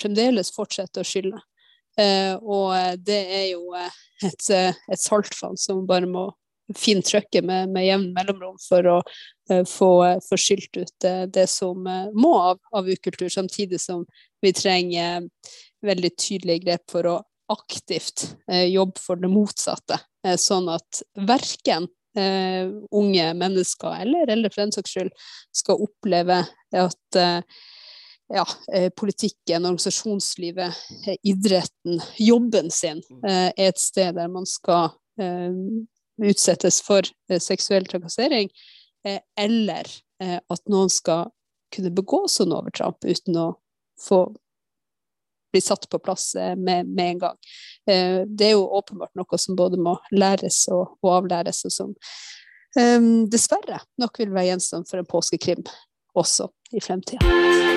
[0.00, 1.42] fremdeles fortsetter å skylde.
[2.40, 6.24] og det er jo et, et saltfall som bare må
[6.76, 9.90] fint trøkket med, med jevn mellomrom for å uh, få,
[10.26, 14.04] få skylt ut det, det som uh, må av, av ukultur, samtidig som
[14.42, 15.26] vi trenger
[15.86, 17.16] veldig tydelige grep for å
[17.50, 19.96] aktivt jobbe for det motsatte,
[20.38, 21.88] sånn at verken
[22.94, 25.10] unge mennesker, eller, eller for den saks skyld,
[25.58, 26.36] skal oppleve
[26.78, 27.18] at
[28.34, 30.74] ja, eh, politikken, organisasjonslivet,
[31.06, 33.24] eh, idretten, jobben sin, mm.
[33.24, 34.90] eh, er et sted der man skal
[36.26, 37.06] utsettes for
[37.40, 38.50] seksuell trakassering,
[39.38, 39.88] eller
[40.20, 41.30] at noen skal
[41.72, 43.46] kunne begå sånn overtramp uten å
[44.00, 44.24] få
[45.50, 47.38] bli satt på plass med, med en gang.
[48.26, 51.96] Det er jo åpenbart noe som både må læres og, og avlæres, og som
[53.30, 55.64] dessverre nok vil være gjenstand for en påskekrim
[56.14, 57.69] også i fremtida.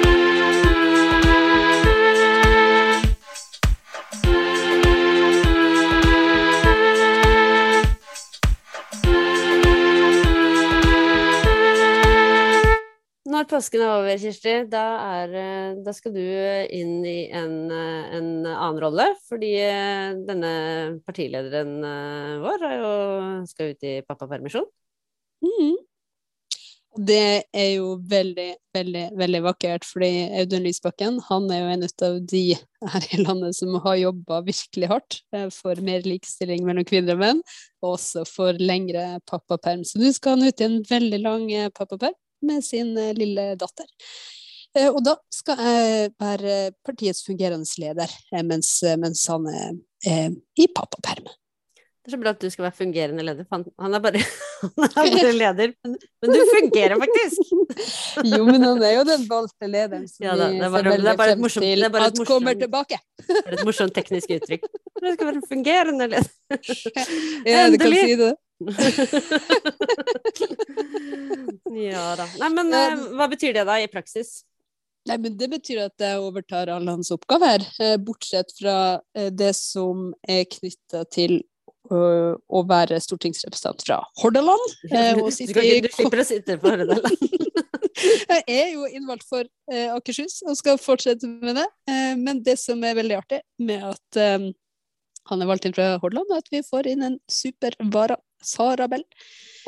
[13.43, 14.82] Når påsken er over, Kirsti, da,
[15.19, 16.21] er, eh, da skal du
[16.71, 19.08] inn i en, eh, en, annen rolle.
[19.27, 20.51] Fordi eh, denne
[21.03, 21.73] partilederen
[22.39, 22.93] vår jo,
[23.51, 24.63] skal ut i pappapermisjon.
[25.43, 25.75] Mm.
[27.03, 28.47] Det er jo veldig,
[28.79, 32.45] veldig veldig vakkert, fordi Audun Lysbakken han er jo en av de
[32.95, 37.45] her i landet som har jobba virkelig hardt for mer likestilling mellom kvinner og menn,
[37.84, 39.84] og også for lengre pappaperm.
[39.84, 42.15] Så du skal han ut i en veldig lang pappaperm
[42.47, 43.88] med sin eh, lille datter.
[44.77, 50.67] Eh, og da skal jeg være partiets fungerende leder eh, mens, mens han er i
[50.75, 51.32] pappaperm.
[52.03, 54.19] Det er så bra at du skal være fungerende leder, han, er bare,
[54.75, 55.69] han er bare leder.
[55.86, 57.53] Men, men, du fungerer faktisk!
[58.34, 60.73] jo, men han er jo den valgte lederen som ja, da, det er
[61.15, 62.99] bare, vi ser veldig frem til at morsomt, kommer tilbake.
[63.23, 64.67] det er et morsomt teknisk uttrykk.
[64.99, 66.27] Du skal være fungerende leder.
[67.53, 68.34] ja, du kan si det.
[71.88, 72.26] ja da.
[72.39, 74.30] Nei, men uh, hva betyr det da i praksis?
[75.10, 78.76] Nei, men Det betyr at jeg overtar alle hans oppgaver, eh, bortsett fra
[79.17, 81.43] eh, det som er knytta til
[81.91, 84.63] å være stortingsrepresentant fra Hordaland.
[84.88, 87.04] du, du, slipper å sitte på Hordaland.
[88.32, 89.43] jeg er jo innvalgt for
[89.91, 91.67] Akershus og skal fortsette med det.
[92.23, 94.08] men det som er veldig artig med at
[95.30, 98.88] han er valgt inn fra Hordaland, er at vi får inn en super vara Sara
[98.91, 99.06] Bell.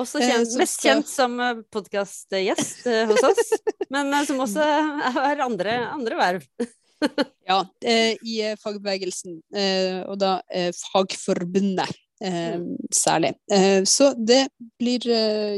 [0.01, 3.53] Også eh, mest kjent som eh, podkastgjest eh, hos oss,
[3.93, 4.65] men som også
[5.19, 6.47] har andre, andre verv.
[7.49, 9.37] ja, i fagbevegelsen,
[10.07, 10.39] og da
[10.79, 12.01] Fagforbundet.
[12.23, 12.77] Mm.
[12.95, 13.33] særlig.
[13.83, 14.45] så det
[14.79, 15.03] blir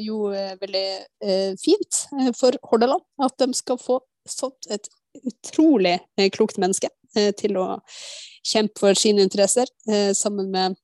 [0.02, 2.00] jo veldig fint
[2.34, 4.90] for Hordaland at de skal få fått et
[5.22, 5.94] utrolig
[6.34, 6.90] klokt menneske
[7.38, 7.68] til å
[8.42, 9.70] kjempe for sine interesser,
[10.18, 10.82] sammen med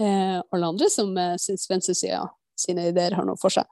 [0.00, 2.24] eh, alle andre som eh, syns venstresida
[2.58, 3.66] sine ideer har noe for seg.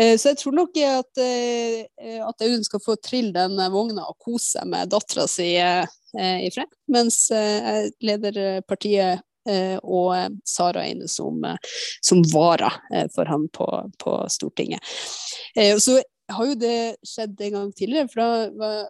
[0.00, 4.16] Eh, så jeg tror nok at, eh, at Audun skal få trille den vogna og
[4.22, 5.84] kose seg med dattera si eh,
[6.16, 9.22] i fred, mens jeg leder partiet
[9.82, 11.40] og Sara er inne som,
[12.04, 12.68] som vara
[13.10, 13.64] for han på,
[13.98, 14.84] på Stortinget.
[15.82, 15.96] så
[16.30, 18.28] har jo det skjedd en gang tidligere, for da
[18.60, 18.84] var,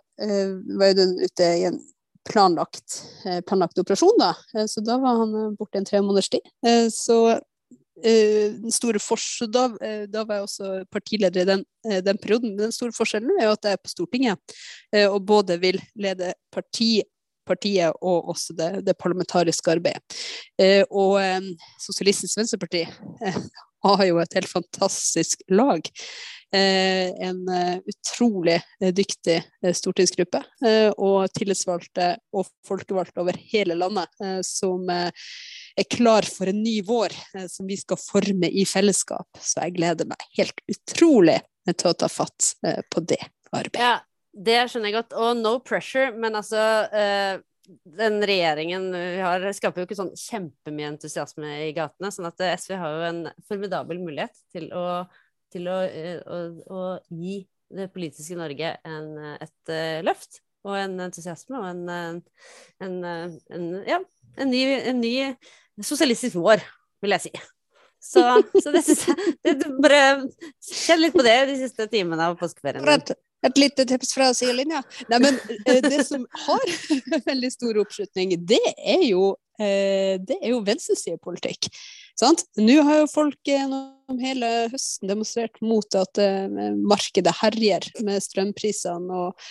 [0.77, 1.79] var Audun ute i en
[2.31, 4.35] planlagt, eh, planlagt operasjon, da.
[4.57, 6.53] Eh, så da var han eh, borte en tre måneders tid.
[6.93, 7.41] Så
[8.03, 8.99] den store
[9.53, 9.69] da,
[10.11, 11.61] da, var jeg også partileder i den,
[12.03, 12.57] den, perioden.
[12.57, 14.55] Men den store forskjellen er jo at jeg er på Stortinget
[15.13, 17.05] og både vil lede parti,
[17.47, 20.19] partiet og også det, det parlamentariske arbeidet.
[20.91, 21.21] Og
[21.85, 22.83] Sosialistisk Venstreparti
[23.87, 25.87] har jo et helt fantastisk lag.
[26.57, 29.39] Eh, en eh, utrolig eh, dyktig
[29.73, 30.43] stortingsgruppe
[31.01, 37.15] og tillitsvalgte og folkevalgte over hele landet som er klar for en ny vår
[37.49, 39.41] som vi skal forme i fellesskap.
[39.41, 41.39] Så jeg gleder meg helt utrolig
[41.71, 42.53] til å ta fatt
[42.93, 43.21] på det
[43.55, 43.81] arbeidet.
[43.81, 43.95] Ja,
[44.33, 45.17] det skjønner jeg godt.
[45.17, 46.61] Og no pressure, men altså
[48.03, 52.13] den regjeringen vi har, skaper jo ikke sånn kjempemye entusiasme i gatene.
[52.13, 54.87] sånn at SV har jo en formidabel mulighet til å
[55.53, 56.41] til å, eh, å,
[56.73, 56.83] å
[57.13, 57.43] gi
[57.73, 59.09] det politiske Norge en,
[59.41, 62.21] et uh, løft og en entusiasme og en,
[62.85, 63.99] en, en ja,
[64.45, 64.61] ny,
[64.95, 65.15] ny,
[65.83, 66.63] sosialistisk vår,
[67.03, 67.33] vil jeg si.
[68.03, 68.23] Så,
[68.59, 69.99] så det syns jeg det, Bare
[70.59, 72.85] kjenn litt på det de siste timene av påskeferien.
[73.43, 74.83] Et, lite tips fra sidelinja.
[75.11, 76.75] Nei, men eh, det som har
[77.31, 81.69] veldig stor oppslutning, det er jo, er jo venstresidepolitikk.
[82.19, 82.45] Sant?
[82.61, 86.19] Nå har jo folk gjennom hele høsten demonstrert mot at
[86.77, 89.47] markedet herjer med strømprisene og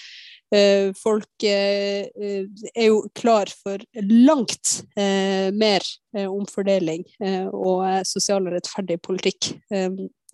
[0.55, 5.85] eh, folk eh, eh, er jo klar for langt eh, mer
[6.15, 9.89] eh, omfordeling eh, og eh, sosial og rettferdig politikk eh,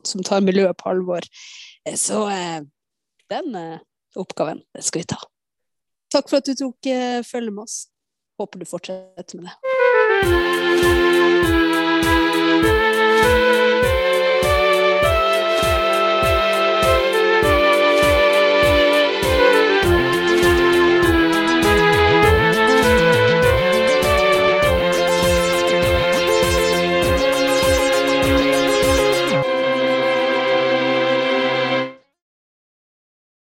[0.05, 1.26] som tar miljøet på alvor.
[1.86, 2.62] Eh, så eh,
[3.34, 3.80] den eh,
[4.15, 5.19] oppgaven skal vi ta.
[6.13, 7.88] Takk for at du tok eh, følge med oss.
[8.39, 11.07] Håper du fortsetter med det.